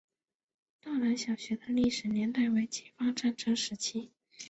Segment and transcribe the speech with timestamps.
[0.81, 4.11] 道南小学的历史年代为解放战争时期。